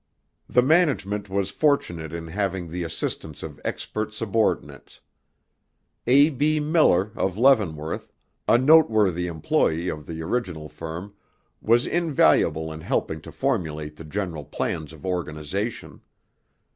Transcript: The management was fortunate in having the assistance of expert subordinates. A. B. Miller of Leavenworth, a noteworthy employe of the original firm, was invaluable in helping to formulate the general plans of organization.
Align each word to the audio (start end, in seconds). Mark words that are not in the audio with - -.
The 0.49 0.63
management 0.63 1.29
was 1.29 1.51
fortunate 1.51 2.11
in 2.11 2.25
having 2.25 2.71
the 2.71 2.81
assistance 2.83 3.43
of 3.43 3.61
expert 3.63 4.15
subordinates. 4.15 4.99
A. 6.07 6.31
B. 6.31 6.59
Miller 6.59 7.11
of 7.15 7.37
Leavenworth, 7.37 8.11
a 8.47 8.57
noteworthy 8.57 9.27
employe 9.27 9.93
of 9.93 10.07
the 10.07 10.23
original 10.23 10.69
firm, 10.69 11.13
was 11.61 11.85
invaluable 11.85 12.73
in 12.73 12.81
helping 12.81 13.21
to 13.21 13.31
formulate 13.31 13.95
the 13.97 14.03
general 14.03 14.45
plans 14.45 14.91
of 14.91 15.05
organization. 15.05 16.01